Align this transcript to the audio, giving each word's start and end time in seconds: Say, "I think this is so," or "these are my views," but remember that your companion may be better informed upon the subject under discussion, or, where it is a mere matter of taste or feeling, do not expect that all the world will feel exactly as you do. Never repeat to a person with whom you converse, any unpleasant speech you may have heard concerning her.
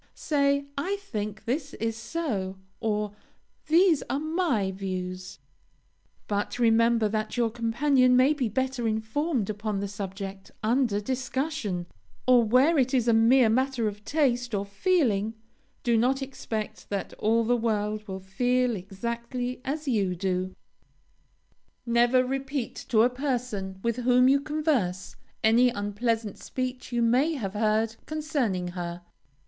Say, 0.15 0.65
"I 0.79 0.95
think 0.99 1.45
this 1.45 1.75
is 1.75 1.95
so," 1.95 2.57
or 2.79 3.13
"these 3.67 4.01
are 4.09 4.17
my 4.19 4.71
views," 4.71 5.37
but 6.27 6.57
remember 6.57 7.07
that 7.07 7.37
your 7.37 7.51
companion 7.51 8.15
may 8.15 8.33
be 8.33 8.49
better 8.49 8.87
informed 8.87 9.47
upon 9.47 9.79
the 9.79 9.87
subject 9.87 10.49
under 10.63 10.99
discussion, 10.99 11.85
or, 12.25 12.43
where 12.43 12.79
it 12.79 12.95
is 12.95 13.07
a 13.07 13.13
mere 13.13 13.47
matter 13.47 13.87
of 13.87 14.03
taste 14.03 14.55
or 14.55 14.65
feeling, 14.65 15.35
do 15.83 15.95
not 15.95 16.23
expect 16.23 16.89
that 16.89 17.13
all 17.19 17.43
the 17.43 17.55
world 17.55 18.07
will 18.07 18.19
feel 18.19 18.75
exactly 18.75 19.61
as 19.63 19.87
you 19.87 20.15
do. 20.15 20.55
Never 21.85 22.25
repeat 22.25 22.73
to 22.89 23.03
a 23.03 23.09
person 23.11 23.79
with 23.83 23.97
whom 23.97 24.27
you 24.27 24.39
converse, 24.39 25.15
any 25.43 25.69
unpleasant 25.69 26.39
speech 26.39 26.91
you 26.91 27.03
may 27.03 27.35
have 27.35 27.53
heard 27.53 27.97
concerning 28.07 28.69
her. 28.69 29.03